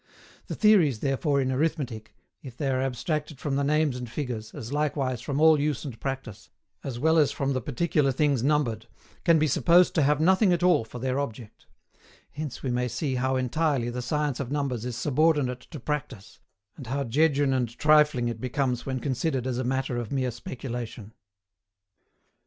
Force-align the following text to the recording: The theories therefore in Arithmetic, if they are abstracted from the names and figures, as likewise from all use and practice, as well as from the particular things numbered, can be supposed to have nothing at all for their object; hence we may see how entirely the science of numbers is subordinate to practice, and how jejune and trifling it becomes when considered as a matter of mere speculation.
The 0.47 0.55
theories 0.55 1.01
therefore 1.01 1.39
in 1.39 1.51
Arithmetic, 1.51 2.15
if 2.41 2.57
they 2.57 2.71
are 2.71 2.81
abstracted 2.81 3.39
from 3.39 3.55
the 3.55 3.63
names 3.63 3.95
and 3.97 4.09
figures, 4.09 4.51
as 4.51 4.73
likewise 4.73 5.21
from 5.21 5.39
all 5.39 5.59
use 5.59 5.85
and 5.85 5.99
practice, 5.99 6.49
as 6.83 6.97
well 6.97 7.19
as 7.19 7.31
from 7.31 7.53
the 7.53 7.61
particular 7.61 8.11
things 8.11 8.41
numbered, 8.41 8.87
can 9.23 9.37
be 9.37 9.45
supposed 9.45 9.93
to 9.93 10.01
have 10.01 10.19
nothing 10.19 10.51
at 10.53 10.63
all 10.63 10.83
for 10.83 10.97
their 10.97 11.19
object; 11.19 11.67
hence 12.31 12.63
we 12.63 12.71
may 12.71 12.87
see 12.87 13.13
how 13.13 13.35
entirely 13.35 13.91
the 13.91 14.01
science 14.01 14.39
of 14.39 14.51
numbers 14.51 14.85
is 14.85 14.95
subordinate 14.97 15.59
to 15.69 15.79
practice, 15.79 16.39
and 16.75 16.87
how 16.87 17.03
jejune 17.03 17.53
and 17.53 17.77
trifling 17.77 18.27
it 18.27 18.41
becomes 18.41 18.87
when 18.87 18.99
considered 18.99 19.45
as 19.45 19.59
a 19.59 19.63
matter 19.63 19.97
of 19.97 20.11
mere 20.11 20.31
speculation. 20.31 21.13